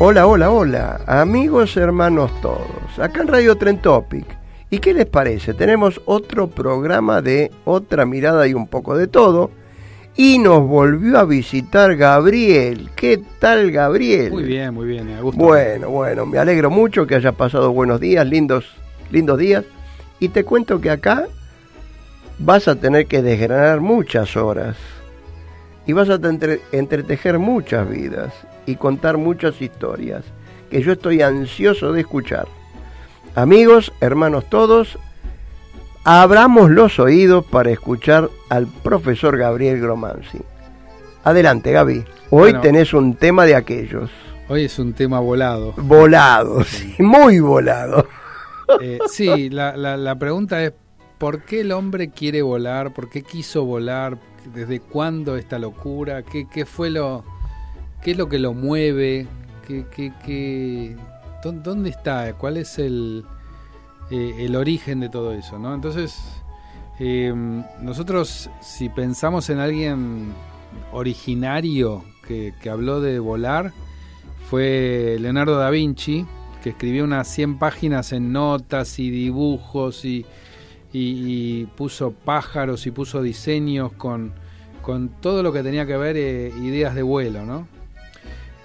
[0.00, 4.24] Hola, hola, hola, amigos, hermanos todos, acá en Radio Tren Topic.
[4.70, 5.54] ¿Y qué les parece?
[5.54, 9.50] Tenemos otro programa de otra mirada y un poco de todo.
[10.14, 12.90] Y nos volvió a visitar Gabriel.
[12.96, 14.30] ¿Qué tal, Gabriel?
[14.32, 15.40] Muy bien, muy bien, me gusta.
[15.42, 18.66] Bueno, bueno, me alegro mucho que haya pasado buenos días, lindos,
[19.10, 19.64] lindos días.
[20.20, 21.26] Y te cuento que acá
[22.38, 24.76] vas a tener que desgranar muchas horas.
[25.86, 28.32] Y vas a entre- entretejer muchas vidas
[28.68, 30.24] y contar muchas historias
[30.70, 32.46] que yo estoy ansioso de escuchar.
[33.34, 34.98] Amigos, hermanos todos,
[36.04, 40.40] abramos los oídos para escuchar al profesor Gabriel Gromanzi.
[41.24, 42.04] Adelante, Gaby.
[42.30, 42.60] Hoy Bueno.
[42.60, 44.10] tenés un tema de aquellos.
[44.48, 45.72] Hoy es un tema volado.
[45.76, 48.06] Volado, sí, muy volado.
[48.80, 50.72] Eh, sí, la, la- la pregunta es,
[51.18, 52.92] ¿por qué el hombre quiere volar?
[52.92, 54.18] ¿Por qué quiso volar?
[54.54, 56.22] ¿Desde cuándo esta locura?
[56.22, 57.24] ¿Qué, qué fue lo,
[58.02, 59.26] qué es lo que lo mueve?
[59.66, 60.96] ¿Qué, qué, qué-
[61.42, 62.32] dó- ¿Dónde está?
[62.34, 63.24] ¿Cuál es el,
[64.10, 65.58] eh, el origen de todo eso?
[65.58, 65.74] ¿no?
[65.74, 66.18] Entonces,
[66.98, 67.32] eh,
[67.80, 70.32] nosotros si pensamos en alguien
[70.92, 73.72] originario que, habló de volar,
[74.50, 76.26] fue Leonardo da Vinci,
[76.62, 80.26] que escribió unas 100 páginas en notas y dibujos y,
[80.92, 84.32] y- y puso pájaros y puso diseños con,
[84.82, 87.66] con todo lo que tenía que ver eh, ideas de vuelo, ¿no?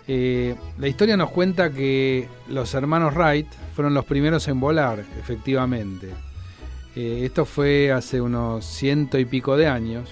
[0.07, 6.09] Eh, la historia nos cuenta que los hermanos Wright fueron los primeros en volar, efectivamente.
[6.95, 10.09] Eh, esto fue hace unos ciento y pico de años.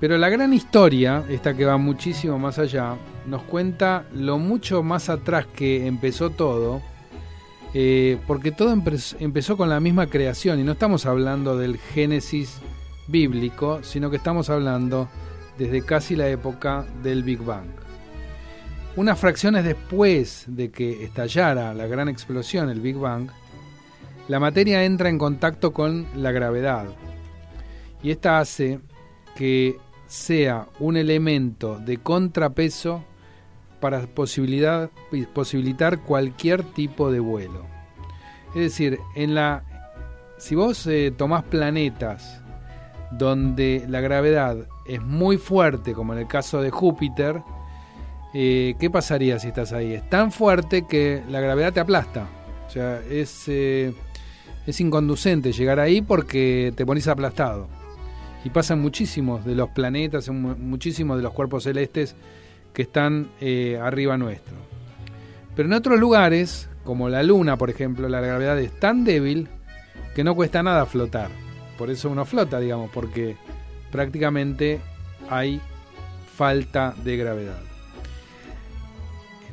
[0.00, 2.96] Pero la gran historia, esta que va muchísimo más allá,
[3.26, 6.82] nos cuenta lo mucho más atrás que empezó todo,
[7.74, 12.58] eh, porque todo empe- empezó con la misma creación, y no estamos hablando del Génesis
[13.06, 15.08] bíblico, sino que estamos hablando
[15.58, 17.66] desde casi la época del Big Bang.
[18.96, 23.28] Unas fracciones después de que estallara la gran explosión, el Big Bang,
[24.26, 26.86] la materia entra en contacto con la gravedad.
[28.02, 28.80] Y esta hace
[29.34, 33.04] que sea un elemento de contrapeso
[33.80, 34.90] para posibilidad,
[35.34, 37.66] posibilitar cualquier tipo de vuelo.
[38.54, 39.62] Es decir, en la,
[40.38, 42.42] si vos eh, tomás planetas
[43.10, 44.56] donde la gravedad
[44.86, 47.42] es muy fuerte, como en el caso de Júpiter,
[48.34, 49.94] eh, ¿qué pasaría si estás ahí?
[49.94, 52.28] Es tan fuerte que la gravedad te aplasta.
[52.66, 53.92] O sea, es, eh,
[54.66, 57.68] es inconducente llegar ahí porque te pones aplastado.
[58.44, 62.14] Y pasan muchísimos de los planetas, mu- muchísimos de los cuerpos celestes
[62.72, 64.54] que están eh, arriba nuestro.
[65.54, 69.48] Pero en otros lugares, como la Luna, por ejemplo, la gravedad es tan débil
[70.14, 71.30] que no cuesta nada flotar.
[71.78, 73.36] Por eso uno flota, digamos, porque
[73.90, 74.80] prácticamente
[75.30, 75.60] hay
[76.36, 77.58] falta de gravedad.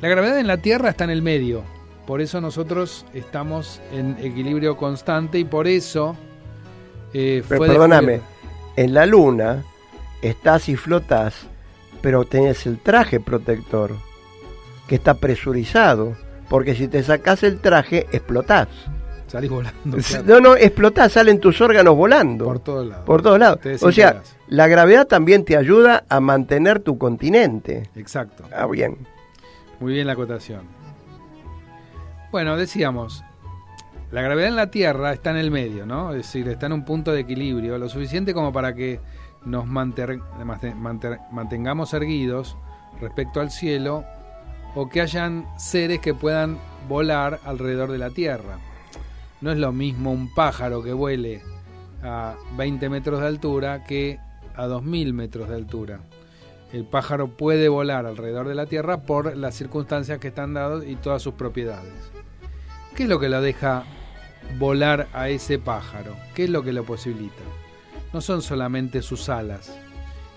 [0.04, 1.64] La gravedad en la Tierra está en el medio.
[2.06, 6.18] Por eso nosotros estamos en equilibrio constante y por eso...
[7.14, 8.20] Eh, pero perdóname,
[8.76, 9.64] en la Luna
[10.22, 11.48] estás y flotas,
[12.02, 13.92] pero tenés el traje protector,
[14.90, 16.18] que está presurizado,
[16.50, 18.68] porque si te sacas el traje, explotás.
[19.28, 19.98] Salís volando.
[20.26, 22.44] No, no, explotás, salen tus órganos volando.
[22.44, 23.06] Por todos lados.
[23.06, 23.60] Por todos lados.
[23.82, 27.90] O sea, la gravedad también te ayuda a mantener tu continente.
[27.96, 28.44] Exacto.
[28.54, 28.98] Ah, bien.
[29.84, 30.62] Muy bien la acotación.
[32.32, 33.22] Bueno, decíamos,
[34.14, 36.12] la gravedad en la Tierra está en el medio, ¿no?
[36.12, 39.02] Es decir, está en un punto de equilibrio, lo suficiente como para que
[39.44, 42.56] nos mantengamos erguidos
[43.02, 44.06] respecto al cielo
[44.74, 48.60] o que hayan seres que puedan volar alrededor de la Tierra.
[49.42, 51.42] No es lo mismo un pájaro que vuele
[52.02, 54.18] a 20 metros de altura que
[54.56, 56.00] a 2.000 metros de altura.
[56.74, 60.96] El pájaro puede volar alrededor de la Tierra por las circunstancias que están dadas y
[60.96, 61.94] todas sus propiedades.
[62.96, 63.84] ¿Qué es lo que lo deja
[64.58, 66.16] volar a ese pájaro?
[66.34, 67.44] ¿Qué es lo que lo posibilita?
[68.12, 69.72] No son solamente sus alas,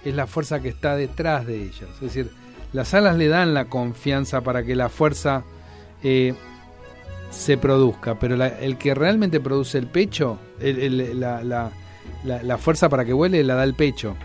[0.04, 1.88] es la fuerza que está detrás de ellas.
[1.94, 2.30] Es decir,
[2.74, 5.42] las alas le dan la confianza para que la fuerza
[6.02, 6.34] eh,
[7.30, 11.70] se produzca, pero el que realmente produce el pecho, la,
[12.22, 14.16] la fuerza para que vuele la da el pecho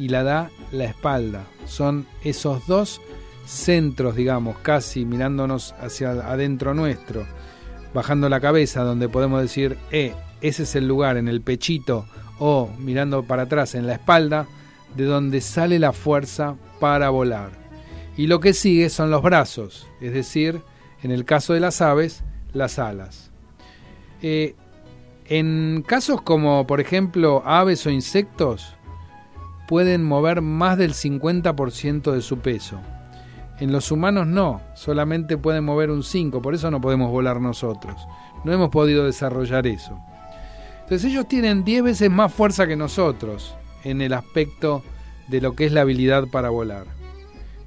[0.00, 1.44] y la da la espalda.
[1.66, 3.00] Son esos dos
[3.46, 7.26] centros, digamos, casi mirándonos hacia adentro nuestro
[7.92, 12.06] bajando la cabeza, donde podemos decir, eh, ese es el lugar en el pechito
[12.38, 14.46] o mirando para atrás en la espalda,
[14.96, 17.52] de donde sale la fuerza para volar.
[18.16, 20.60] Y lo que sigue son los brazos, es decir,
[21.02, 22.22] en el caso de las aves,
[22.52, 23.30] las alas.
[24.22, 24.54] Eh,
[25.26, 28.74] en casos como, por ejemplo, aves o insectos,
[29.70, 32.80] pueden mover más del 50% de su peso.
[33.60, 37.94] En los humanos no, solamente pueden mover un 5, por eso no podemos volar nosotros.
[38.42, 39.96] No hemos podido desarrollar eso.
[40.80, 44.82] Entonces ellos tienen 10 veces más fuerza que nosotros en el aspecto
[45.28, 46.86] de lo que es la habilidad para volar.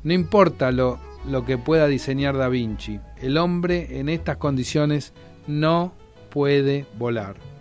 [0.03, 5.13] No importa lo, lo que pueda diseñar Da Vinci, el hombre en estas condiciones
[5.47, 5.94] no
[6.31, 7.52] puede volar.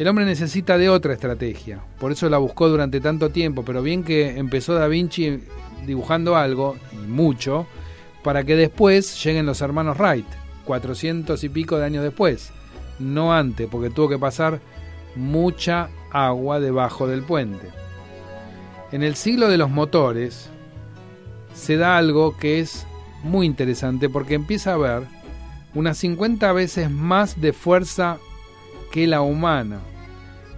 [0.00, 4.02] El hombre necesita de otra estrategia, por eso la buscó durante tanto tiempo, pero bien
[4.02, 5.40] que empezó Da Vinci
[5.86, 7.66] dibujando algo, y mucho,
[8.24, 10.24] para que después lleguen los hermanos Wright,
[10.64, 12.50] 400 y pico de años después,
[12.98, 14.60] no antes, porque tuvo que pasar
[15.16, 17.68] mucha agua debajo del puente.
[18.92, 20.48] En el siglo de los motores
[21.52, 22.86] se da algo que es
[23.22, 25.02] muy interesante porque empieza a haber
[25.74, 28.18] unas 50 veces más de fuerza
[28.90, 29.80] que la humana.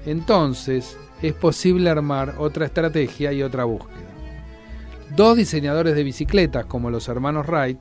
[0.06, 3.98] Entonces es posible armar otra estrategia y otra búsqueda.
[5.14, 7.78] Dos diseñadores de bicicletas, como los hermanos Wright,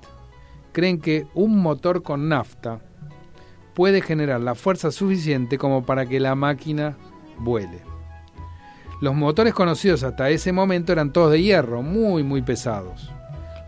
[0.72, 2.80] creen que un motor con nafta
[3.74, 6.98] puede generar la fuerza suficiente como para que la máquina
[7.40, 7.80] vuele.
[9.02, 13.10] Los motores conocidos hasta ese momento eran todos de hierro, muy muy pesados.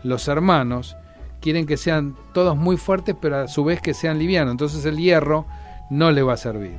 [0.04, 0.96] Los hermanos
[1.40, 4.96] quieren que sean todos muy fuertes, pero a su vez que sean livianos, entonces el
[4.98, 5.46] hierro
[5.90, 6.78] no le va a servir.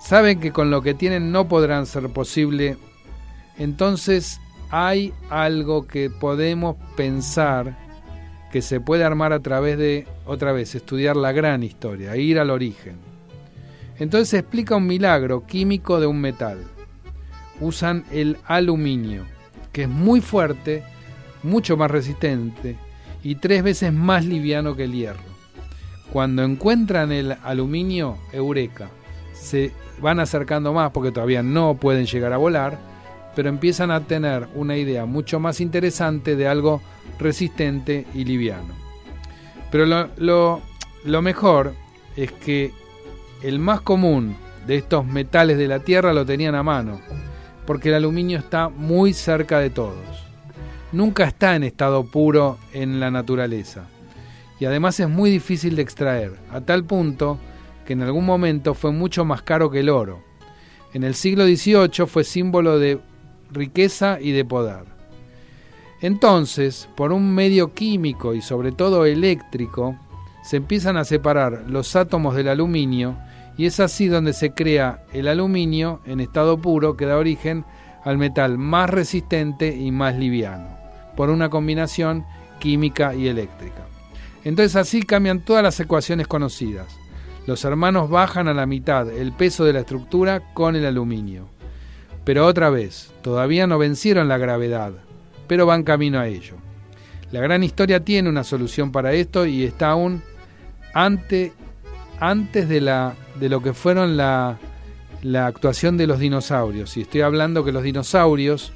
[0.00, 2.76] Saben que con lo que tienen no podrán ser posible,
[3.56, 4.40] entonces
[4.70, 7.76] hay algo que podemos pensar
[8.50, 12.50] que se puede armar a través de, otra vez, estudiar la gran historia, ir al
[12.50, 12.96] origen.
[13.98, 16.58] Entonces se explica un milagro químico de un metal.
[17.60, 19.24] Usan el aluminio,
[19.72, 20.82] que es muy fuerte,
[21.42, 22.76] mucho más resistente
[23.22, 25.31] y tres veces más liviano que el hierro.
[26.12, 28.90] Cuando encuentran el aluminio, eureka,
[29.32, 32.78] se van acercando más porque todavía no pueden llegar a volar,
[33.34, 36.82] pero empiezan a tener una idea mucho más interesante de algo
[37.18, 38.74] resistente y liviano.
[39.70, 39.86] Pero
[40.18, 41.72] lo, mejor
[42.14, 42.72] es que
[43.42, 47.00] el más común de estos metales de la Tierra lo tenían a mano,
[47.66, 50.26] porque el aluminio está muy cerca de todos.
[50.92, 53.86] Nunca está en estado puro en la naturaleza.
[54.62, 57.36] Y además es muy difícil de extraer, a tal punto
[57.84, 60.22] que en algún momento fue mucho más caro que el oro.
[60.94, 63.00] En el siglo XVIII fue símbolo de
[63.50, 64.84] riqueza y de poder.
[66.00, 69.96] Entonces, por un medio químico y sobre todo eléctrico,
[70.44, 73.18] se empiezan a separar los átomos del aluminio
[73.58, 77.64] y es así donde se crea el aluminio en estado puro que da origen
[78.04, 80.68] al metal más resistente y más liviano,
[81.16, 82.24] por una combinación
[82.60, 83.88] química y eléctrica.
[84.44, 86.86] Entonces así cambian todas las ecuaciones conocidas.
[87.46, 91.48] Los hermanos bajan a la mitad el peso de la estructura con el aluminio.
[92.24, 94.92] Pero otra vez, todavía no vencieron la gravedad,
[95.48, 96.54] pero van camino a ello.
[97.32, 100.22] La gran historia tiene una solución para esto y está aún
[100.94, 101.52] ante,
[102.20, 104.58] antes de, la, de lo que fueron la,
[105.22, 106.96] la actuación de los dinosaurios.
[106.96, 108.72] Y estoy hablando que los dinosaurios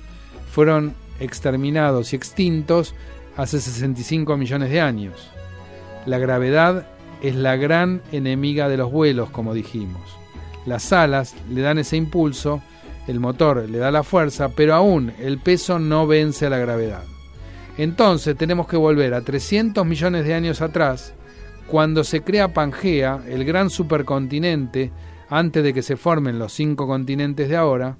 [0.50, 2.94] fueron exterminados y extintos
[3.36, 5.30] hace 65 millones de años.
[6.06, 6.86] La gravedad
[7.20, 10.02] es la gran enemiga de los vuelos, como dijimos.
[10.64, 12.62] Las alas le dan ese impulso,
[13.08, 17.02] el motor le da la fuerza, pero aún el peso no vence a la gravedad.
[17.76, 21.12] Entonces tenemos que volver a 300 millones de años atrás,
[21.66, 24.92] cuando se crea Pangea, el gran supercontinente,
[25.28, 27.98] antes de que se formen los cinco continentes de ahora,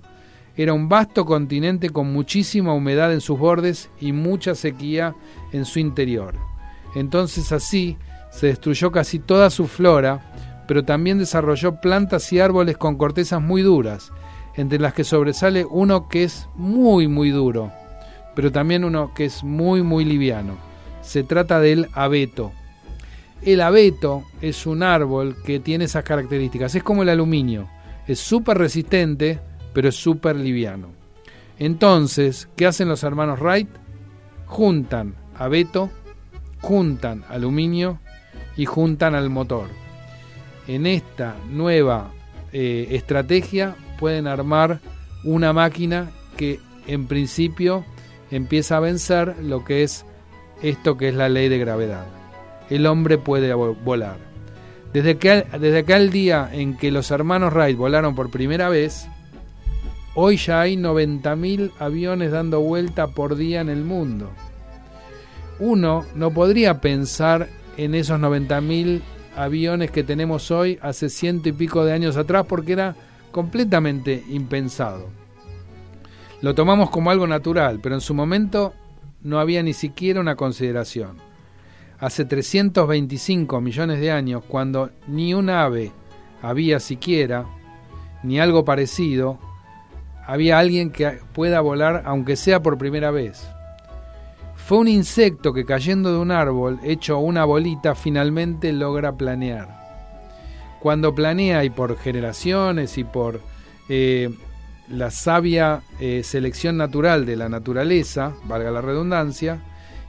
[0.57, 5.15] era un vasto continente con muchísima humedad en sus bordes y mucha sequía
[5.53, 6.56] en su interior.
[6.97, 7.99] Entonces así
[8.31, 13.61] se destruyó casi toda su flora, pero también desarrolló plantas y árboles con cortezas muy
[13.61, 14.13] duras,
[14.55, 17.71] entre las que sobresale uno que es muy muy duro,
[18.35, 20.57] pero también uno que es muy muy liviano.
[21.03, 22.53] Se trata del abeto.
[23.43, 27.69] El abeto es un árbol que tiene esas características, es como el aluminio,
[28.07, 29.39] es súper resistente,
[29.75, 30.89] pero es súper liviano.
[31.59, 33.69] Entonces, ¿qué hacen los hermanos Wright?
[34.47, 35.91] Juntan abeto,
[36.61, 37.99] juntan aluminio
[38.57, 39.69] y juntan al motor.
[40.67, 42.11] En esta nueva
[42.53, 44.81] eh, estrategia pueden armar
[45.25, 47.85] una máquina que en principio
[48.31, 50.05] empieza a vencer lo que es
[50.63, 52.07] esto que es la ley de gravedad.
[52.71, 54.19] El hombre puede volar.
[54.93, 59.07] Desde, que, desde aquel día en que los hermanos Wright volaron por primera vez,
[60.15, 64.31] hoy ya hay 90.000 aviones dando vuelta por día en el mundo.
[65.59, 69.01] Uno no podría pensar en esos 90.000
[69.37, 72.97] aviones que tenemos hoy hace ciento y pico de años atrás porque era
[73.31, 75.09] completamente impensado.
[76.43, 78.75] Lo tomamos como algo natural, pero en su momento
[79.23, 81.19] no había ni siquiera una consideración.
[81.99, 85.93] Hace 325 millones de años, cuando ni un ave
[86.43, 87.47] había siquiera,
[88.23, 89.39] ni algo parecido,
[90.27, 93.47] había alguien que pueda volar aunque sea por primera vez.
[94.67, 99.69] Fue un insecto que cayendo de un árbol, hecho una bolita, finalmente logra planear.
[100.81, 103.41] Cuando planea y por generaciones y por
[103.89, 104.29] eh,
[104.89, 109.63] la sabia eh, selección natural de la naturaleza, valga la redundancia,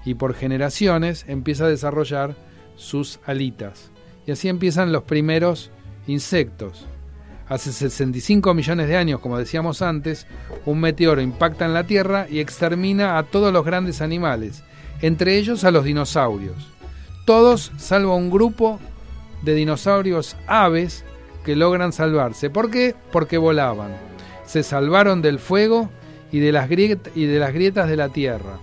[0.03, 2.35] y por generaciones empieza a desarrollar
[2.75, 3.91] sus alitas.
[4.25, 5.69] Y así empiezan los primeros
[6.07, 6.87] insectos.
[7.49, 10.27] Hace 65 millones de años, como decíamos antes,
[10.65, 14.63] un meteoro impacta en la Tierra y extermina a todos los grandes animales,
[15.01, 16.73] entre ellos a los dinosaurios.
[17.25, 18.79] Todos salvo un grupo
[19.43, 21.05] de dinosaurios aves
[21.45, 22.49] que logran salvarse.
[22.49, 22.95] ¿Por qué?
[23.11, 23.95] Porque volaban.
[24.45, 25.89] Se salvaron del fuego
[26.33, 28.59] y de las, y de las grietas de la Tierra.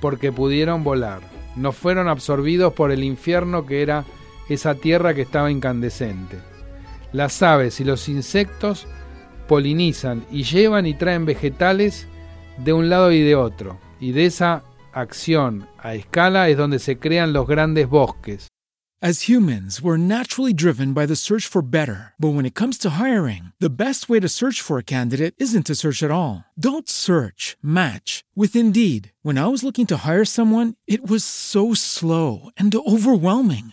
[0.00, 1.20] Porque pudieron volar.
[1.56, 4.04] No fueron absorbidos por el infierno que era
[4.48, 6.38] esa tierra que estaba incandescente.
[7.12, 8.86] Las aves y los insectos
[9.46, 12.06] polinizan y llevan y traen vegetales
[12.58, 13.78] de un lado y de otro.
[14.00, 14.62] Y de esa
[14.92, 18.48] acción a escala es donde se crean los grandes bosques.
[19.00, 22.14] As humans, we're naturally driven by the search for better.
[22.18, 25.66] But when it comes to hiring, the best way to search for a candidate isn't
[25.66, 26.44] to search at all.
[26.58, 29.12] Don't search, match with Indeed.
[29.22, 33.72] When I was looking to hire someone, it was so slow and overwhelming.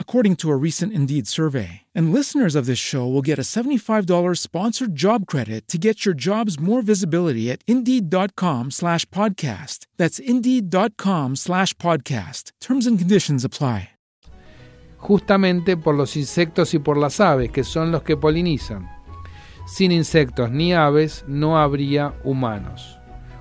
[0.00, 1.82] according to a recent Indeed survey.
[1.94, 6.16] And listeners of this show will get a $75 sponsored job credit to get your
[6.16, 9.86] jobs more visibility at Indeed.com slash podcast.
[9.96, 12.50] That's Indeed.com slash podcast.
[12.60, 13.90] Terms and conditions apply.
[14.98, 18.88] Justamente por los insectos y por las aves, que son los que polinizan.
[19.64, 22.98] Sin insectos ni aves no habría humanos.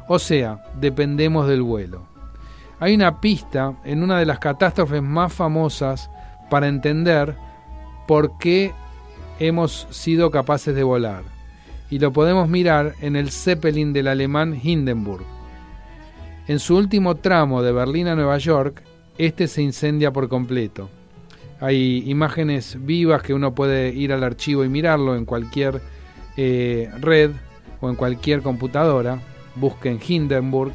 [0.08, 2.08] O sea, dependemos del vuelo.
[2.80, 6.12] Hay una pista en una de las catástrofes más famosas
[6.50, 7.36] para entender
[8.08, 8.74] por qué
[9.40, 11.24] hemos sido capaces de volar.
[11.90, 15.26] Y lo podemos mirar en el Zeppelin del alemán Hindenburg.
[16.48, 18.84] En su último tramo de Berlín a Nueva York,
[19.18, 20.90] este se incendia por completo.
[21.60, 25.82] Hay imágenes vivas que uno puede ir al archivo y mirarlo en cualquier
[26.36, 27.32] eh, red
[27.82, 29.20] o en cualquier computadora.
[29.56, 30.74] Busquen Hindenburg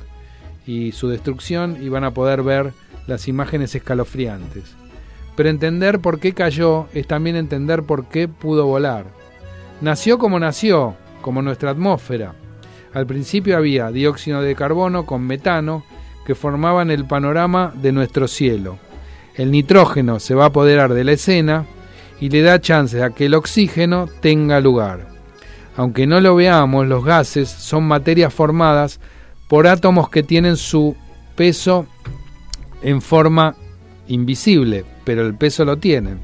[0.66, 2.72] y su destrucción y van a poder ver
[3.06, 4.74] las imágenes escalofriantes.
[5.36, 9.06] Pero entender por qué cayó es también entender por qué pudo volar.
[9.80, 12.34] Nació como nació, como nuestra atmósfera.
[12.92, 15.84] Al principio había dióxido de carbono con metano
[16.26, 18.78] que formaban el panorama de nuestro cielo.
[19.34, 21.64] El nitrógeno se va a apoderar de la escena
[22.20, 25.08] y le da chance a que el oxígeno tenga lugar.
[25.76, 29.00] Aunque no lo veamos, los gases son materias formadas
[29.48, 30.94] por átomos que tienen su
[31.34, 31.86] peso
[32.82, 33.54] en forma
[34.06, 36.20] invisible, pero el peso lo tienen.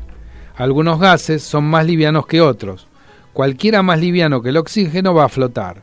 [0.56, 2.88] Algunos gases son más livianos que otros.
[3.32, 5.82] Cualquiera más liviano que el oxígeno va a flotar.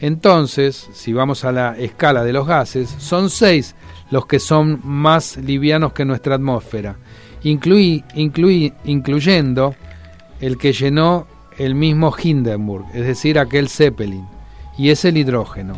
[0.00, 3.76] Entonces, si vamos a la escala de los gases, son seis
[4.10, 6.96] los que son más livianos que nuestra atmósfera,
[7.42, 8.04] incluyendo
[10.40, 11.26] el que llenó
[11.58, 14.26] el mismo Hindenburg, es decir, aquel Zeppelin,
[14.76, 15.74] y es el hidrógeno,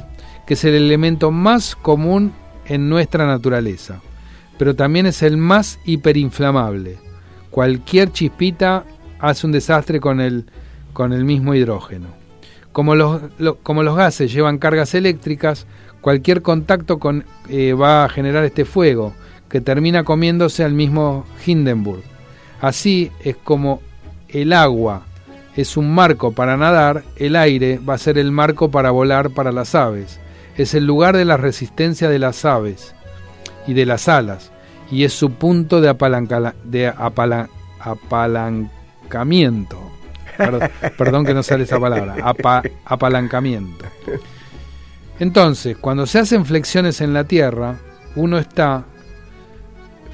[0.46, 2.32] que es el elemento más común
[2.66, 4.00] en nuestra naturaleza
[4.58, 6.98] pero también es el más hiperinflamable.
[7.50, 8.84] Cualquier chispita
[9.18, 10.46] hace un desastre con el,
[10.92, 12.08] con el mismo hidrógeno.
[12.72, 13.20] Como los,
[13.62, 15.66] como los gases llevan cargas eléctricas,
[16.00, 19.12] cualquier contacto con, eh, va a generar este fuego,
[19.48, 22.02] que termina comiéndose al mismo Hindenburg.
[22.60, 23.82] Así es como
[24.28, 25.02] el agua
[25.56, 29.52] es un marco para nadar, el aire va a ser el marco para volar para
[29.52, 30.18] las aves.
[30.56, 32.94] Es el lugar de la resistencia de las aves
[33.66, 34.52] y de las alas
[34.92, 35.88] y es su punto de,
[36.64, 39.78] de apalancamiento.
[40.98, 42.14] Perdón, que no sale esa palabra,
[42.84, 43.86] apalancamiento.
[45.18, 47.78] Entonces, cuando se hacen flexiones en la Tierra,
[48.16, 48.84] uno está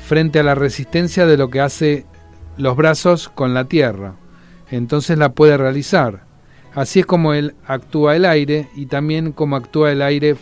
[0.07, 2.07] frente a la resistencia de lo que hace
[2.57, 4.15] los brazos con la Tierra.
[4.71, 6.23] Entonces la puede realizar.
[6.75, 10.37] Así es como él actúa el aire y también como actúa el aire,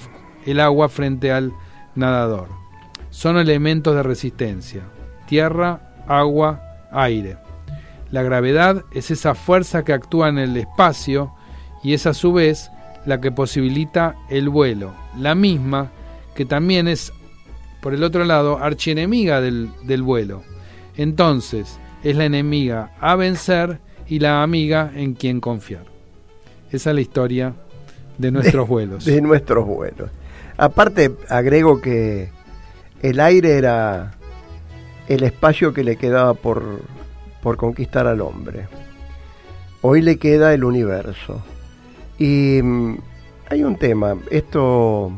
[0.44, 1.54] el agua frente al
[1.94, 2.65] nadador
[3.16, 4.82] son elementos de resistencia,
[5.26, 6.60] tierra, agua,
[6.92, 7.38] aire.
[8.10, 11.32] La gravedad es esa fuerza que actúa en el espacio
[11.82, 12.70] y es a su vez
[13.06, 15.90] la que posibilita el vuelo, la misma
[16.34, 17.10] que también es,
[17.80, 20.42] por el otro lado, archienemiga del, del vuelo.
[20.98, 25.86] Entonces, es la enemiga a vencer y la amiga en quien confiar.
[26.70, 27.54] Esa es la historia
[28.18, 29.06] de nuestros vuelos.
[29.06, 30.10] De nuestros vuelos.
[30.58, 32.35] Aparte, agrego que
[33.02, 34.12] el aire era
[35.08, 36.80] el espacio que le quedaba por,
[37.42, 38.66] por conquistar al hombre.
[39.82, 41.42] Hoy le queda el universo.
[42.18, 42.98] Y mm,
[43.50, 45.12] hay un tema, esto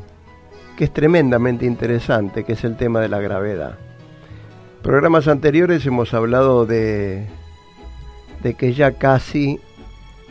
[0.76, 3.78] que es tremendamente interesante, que es el tema de la gravedad.
[4.82, 7.26] Programas anteriores hemos hablado de,
[8.42, 9.58] de que ya casi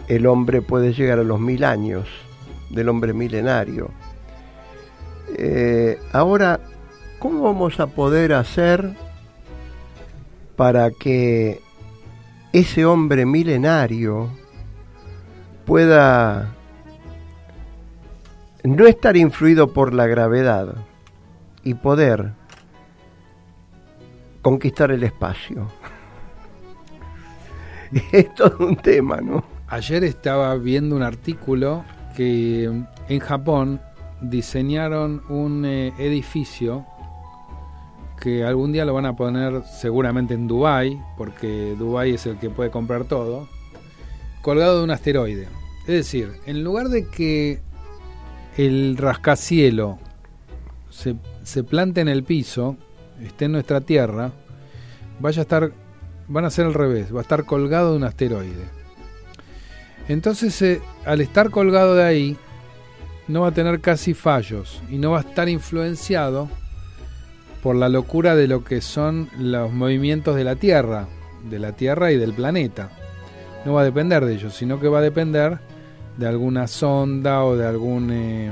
[0.08, 2.08] el hombre puede llegar a los mil años,
[2.70, 3.92] del hombre milenario.
[5.38, 6.60] Eh, ahora
[7.20, 8.94] ¿cómo vamos a poder hacer
[10.56, 11.62] para que
[12.54, 14.30] ese hombre milenario
[15.66, 16.56] pueda
[18.64, 20.76] no estar influido por la gravedad
[21.64, 22.34] y poder
[24.42, 25.68] conquistar el espacio?
[28.12, 29.44] es todo un tema, ¿no?
[29.68, 31.84] Ayer estaba viendo un artículo
[32.16, 32.64] que
[33.10, 33.82] en Japón
[34.22, 36.86] diseñaron un eh, edificio
[38.20, 42.50] que algún día lo van a poner seguramente en Dubai, porque Dubai es el que
[42.50, 43.48] puede comprar todo,
[44.42, 45.48] colgado de un asteroide.
[45.82, 47.62] Es decir, en lugar de que
[48.58, 50.00] el rascacielo
[50.90, 52.76] se, se plante en el piso,
[53.22, 54.32] esté en nuestra Tierra,
[55.20, 55.72] vaya a estar,
[56.28, 58.66] van a ser al revés, va a estar colgado de un asteroide.
[60.08, 62.38] Entonces, eh, al estar colgado de ahí,
[63.28, 66.50] no va a tener casi fallos y no va a estar influenciado
[67.62, 71.08] por la locura de lo que son los movimientos de la Tierra,
[71.50, 72.92] de la Tierra y del planeta.
[73.66, 75.60] No va a depender de ellos, sino que va a depender
[76.18, 78.52] de alguna sonda o de algún, eh,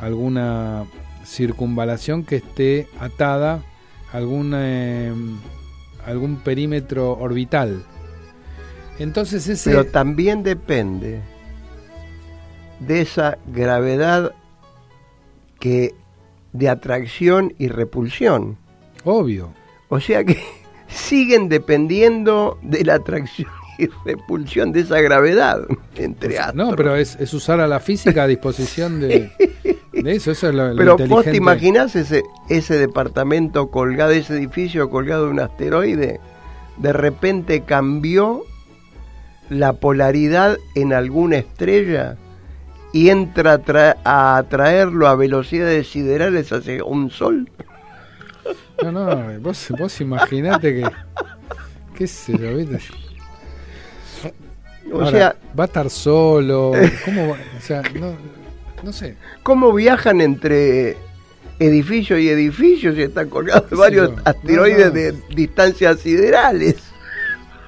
[0.00, 0.84] alguna
[1.24, 3.62] circunvalación que esté atada
[4.12, 5.12] a algún, eh,
[6.06, 7.84] algún perímetro orbital.
[8.98, 9.70] Entonces ese...
[9.70, 11.20] Pero también depende
[12.80, 14.32] de esa gravedad
[15.58, 15.94] que
[16.52, 18.58] de atracción y repulsión.
[19.04, 19.52] Obvio.
[19.88, 20.38] O sea que
[20.88, 25.60] siguen dependiendo de la atracción y repulsión de esa gravedad,
[25.96, 26.54] entre astros.
[26.54, 29.30] No, pero es, usar a la física a disposición de,
[29.92, 35.24] eso, eso es lo, Pero vos te imaginás ese, ese departamento colgado, ese edificio colgado
[35.26, 36.20] de un asteroide,
[36.76, 38.44] de repente cambió
[39.48, 42.16] la polaridad en alguna estrella
[42.92, 43.60] y entra
[44.04, 47.50] a, traerlo a velocidades siderales hacia un sol.
[48.82, 50.90] No, no, vos, vos imaginate que.
[51.96, 52.78] ¿Qué sé yo, viste?
[54.92, 55.36] O sea.
[55.58, 56.72] Va a estar solo.
[57.04, 58.14] ¿Cómo O sea, no,
[58.82, 59.16] no sé.
[59.42, 60.96] ¿Cómo viajan entre
[61.58, 66.91] edificio y edificio si están colgados varios asteroides de distancias siderales?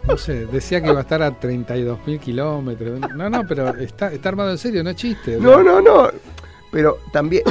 [0.06, 3.00] No sé, decía que iba a estar a 32.000 kilómetros.
[3.14, 5.38] No, no, pero está, está armado en serio, no es chiste.
[5.38, 6.10] No, no, no.
[6.70, 7.42] Pero también,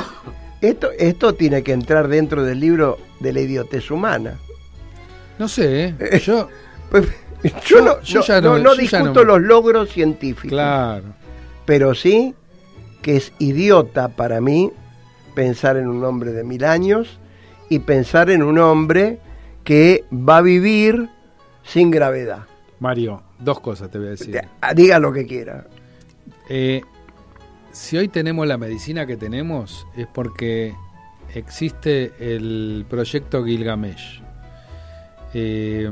[0.61, 4.37] esto, esto tiene que entrar dentro del libro de la idiotez humana.
[5.39, 6.19] No sé, ¿eh?
[6.23, 6.47] yo...
[6.91, 7.07] Pues,
[7.65, 10.51] yo, no, no, discuto los logros científicos.
[10.51, 11.03] Claro.
[11.65, 12.35] Pero sí
[13.01, 14.71] que es idiota para mí
[15.35, 17.19] pensar en un hombre de mil años
[17.69, 19.19] y pensar en un hombre
[19.63, 21.09] que va a vivir
[21.63, 22.45] sin gravedad.
[22.79, 24.41] Mario, dos cosas te voy a decir.
[24.61, 25.67] Ah, diga lo que quiera.
[26.49, 26.81] Eh,
[27.71, 30.75] si hoy tenemos la medicina que tenemos es porque
[31.33, 34.21] existe el proyecto Gilgamesh.
[35.33, 35.89] Eh,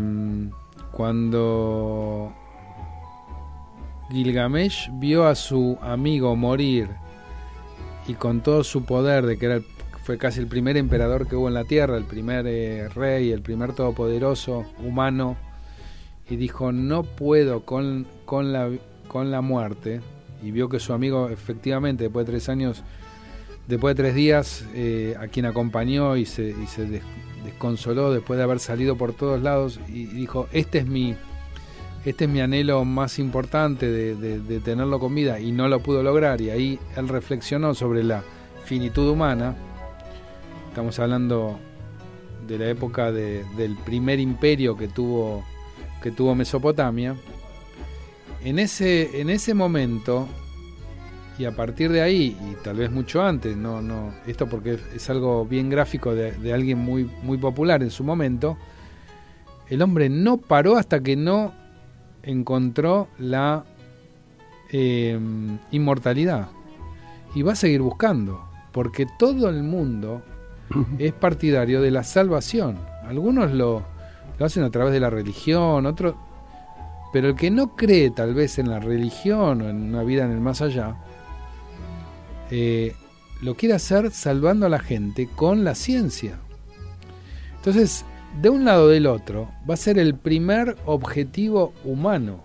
[0.91, 2.33] cuando
[4.11, 6.89] Gilgamesh vio a su amigo morir
[8.07, 9.61] y con todo su poder de que era
[10.03, 13.41] fue casi el primer emperador que hubo en la tierra, el primer eh, rey, el
[13.41, 15.37] primer todopoderoso humano,
[16.31, 18.69] y dijo no puedo con, con, la,
[19.09, 19.99] con la muerte,
[20.41, 22.83] y vio que su amigo efectivamente después de tres años,
[23.67, 26.55] después de tres días, eh, a quien acompañó y se,
[27.43, 31.15] desconsoló después de haber salido por todos lados, y dijo, este es mi
[32.05, 36.41] este es mi anhelo más importante de, tenerlo con vida y no lo pudo lograr
[36.41, 38.23] y ahí él reflexionó sobre la
[38.63, 39.53] finitud humana.
[40.69, 41.59] Estamos hablando
[42.47, 45.43] de la época del primer imperio que tuvo,
[46.01, 47.15] que tuvo Mesopotamia.
[48.43, 50.27] En ese, en ese momento,
[51.37, 55.09] y a partir de ahí, y tal vez mucho antes, no, no, esto porque es,
[55.09, 58.57] algo bien gráfico de, de alguien muy, muy popular en su momento,
[59.69, 61.53] el hombre no paró hasta que no
[62.23, 63.63] encontró la
[64.69, 66.49] em, inmortalidad
[67.33, 70.21] y va a seguir buscando, porque todo el mundo
[70.99, 72.77] es partidario de la salvación.
[73.05, 73.83] Algunos lo,
[74.41, 76.15] lo hacen a través de la religión, otros...
[77.13, 80.31] Pero el que no cree tal vez en la religión o en una vida en
[80.31, 80.95] el más allá,
[82.49, 82.95] eh,
[83.43, 86.39] lo quiere hacer salvando a la gente con la ciencia.
[87.57, 88.03] Entonces,
[88.41, 92.39] de un lado del otro va a ser el primer objetivo humano,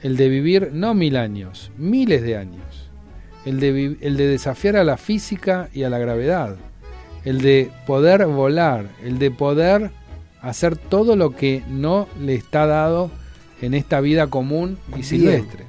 [0.00, 2.88] el de vivir no mil años, miles de años,
[3.44, 6.56] el de, el de desafiar a la física y a la gravedad,
[7.26, 9.90] el de poder volar, el de poder
[10.42, 13.10] hacer todo lo que no le está dado
[13.60, 15.64] en esta vida común y silvestre.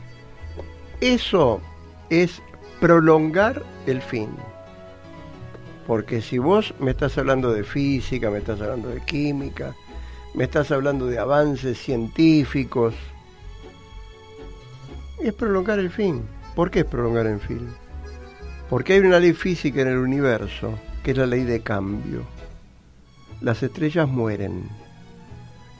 [0.99, 1.61] Eso
[2.09, 2.41] es
[2.79, 4.29] prolongar el fin.
[5.85, 9.75] Porque si vos me estás hablando de física, me estás hablando de química,
[10.33, 12.95] me estás hablando de avances científicos,
[15.21, 16.23] es prolongar el fin.
[16.55, 17.69] ¿Por qué es prolongar el fin?
[18.69, 22.32] Porque hay una ley física en el universo, que es la ley de cambio.
[23.43, 24.69] Las estrellas mueren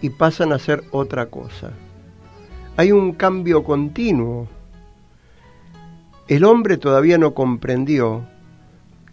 [0.02, 1.72] y pasan a ser otra cosa.
[2.76, 4.50] Hay un cambio continuo.
[6.28, 8.26] El hombre todavía no comprendió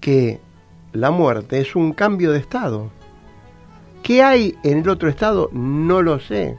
[0.00, 0.40] que
[0.92, 2.90] la muerte es un cambio de estado.
[4.02, 5.48] ¿Qué hay en el otro estado?
[5.52, 6.58] No lo sé.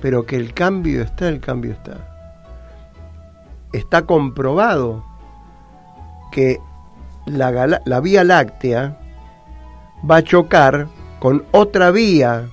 [0.00, 2.08] Pero que el cambio está, el cambio está.
[3.74, 5.04] Está comprobado
[6.32, 6.58] que
[7.26, 8.98] la, la Vía Láctea
[10.08, 10.88] va a chocar
[11.18, 12.48] con otra vía,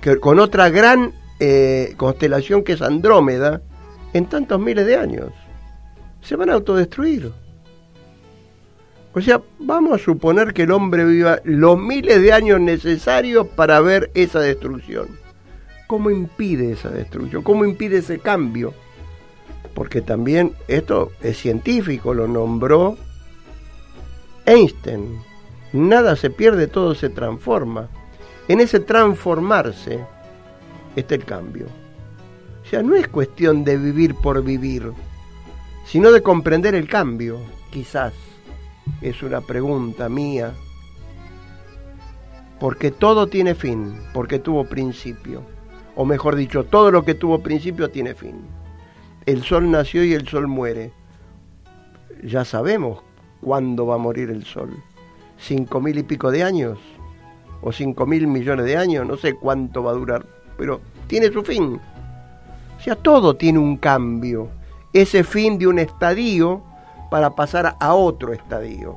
[0.00, 3.62] que, con otra gran eh, constelación que es Andrómeda,
[4.12, 5.32] en tantos miles de años.
[6.22, 7.32] Se van a autodestruir.
[9.12, 13.80] O sea, vamos a suponer que el hombre viva los miles de años necesarios para
[13.80, 15.08] ver esa destrucción.
[15.86, 17.42] ¿Cómo impide esa destrucción?
[17.42, 18.74] ¿Cómo impide ese cambio?
[19.74, 22.98] Porque también esto es científico, lo nombró
[24.44, 25.18] Einstein.
[25.76, 27.90] Nada se pierde, todo se transforma.
[28.48, 30.02] En ese transformarse
[30.96, 31.66] está el cambio.
[32.64, 34.90] O sea, no es cuestión de vivir por vivir,
[35.84, 37.38] sino de comprender el cambio,
[37.70, 38.14] quizás
[39.02, 40.54] es una pregunta mía,
[42.58, 45.42] porque todo tiene fin, porque tuvo principio,
[45.94, 48.40] o mejor dicho, todo lo que tuvo principio tiene fin.
[49.26, 50.90] El sol nació y el sol muere.
[52.24, 53.02] Ya sabemos
[53.42, 54.82] cuándo va a morir el sol.
[55.38, 56.78] ¿Cinco mil y pico de años?
[57.62, 59.06] ¿O cinco mil millones de años?
[59.06, 61.80] No sé cuánto va a durar, pero tiene su fin.
[62.78, 64.48] O sea, todo tiene un cambio.
[64.92, 66.62] ese fin de un estadio
[67.10, 68.96] para pasar a otro estadio?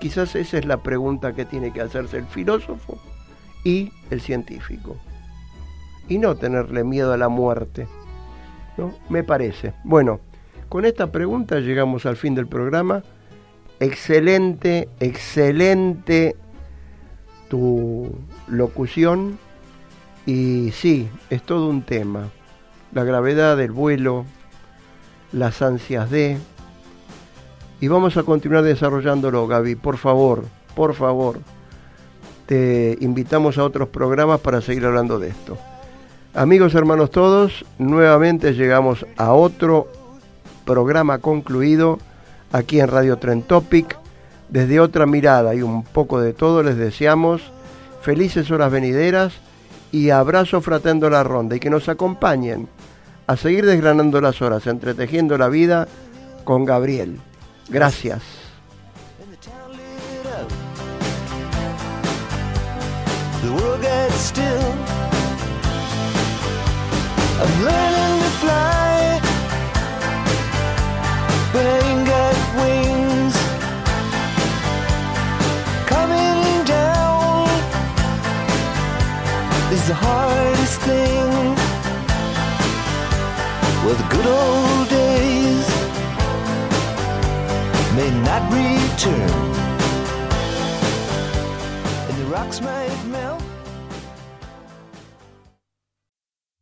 [0.00, 2.98] Quizás esa es la pregunta que tiene que hacerse el filósofo
[3.64, 4.96] y el científico.
[6.08, 7.86] Y no tenerle miedo a la muerte.
[8.76, 8.92] ¿no?
[9.08, 9.72] Me parece.
[9.84, 10.20] Bueno,
[10.68, 13.02] con esta pregunta llegamos al fin del programa.
[13.80, 16.36] Excelente, excelente
[17.48, 18.10] tu
[18.46, 19.38] locución.
[20.26, 22.30] Y sí, es todo un tema.
[22.92, 24.24] La gravedad del vuelo,
[25.32, 26.38] las ansias de...
[27.80, 29.74] Y vamos a continuar desarrollándolo, Gaby.
[29.76, 31.40] Por favor, por favor.
[32.46, 35.58] Te invitamos a otros programas para seguir hablando de esto.
[36.34, 39.88] Amigos, hermanos todos, nuevamente llegamos a otro
[40.64, 41.98] programa concluido
[42.54, 43.98] aquí en Radio Tren Topic.
[44.48, 47.42] Desde otra mirada y un poco de todo les deseamos
[48.02, 49.32] felices horas venideras
[49.90, 52.68] y abrazo fratendo la ronda y que nos acompañen
[53.26, 55.88] a seguir desgranando las horas, entretejiendo la vida
[56.44, 57.18] con Gabriel.
[57.68, 58.22] Gracias.
[79.88, 81.54] The hardest thing.
[83.84, 85.68] Well, the good old days
[87.94, 89.52] may not return,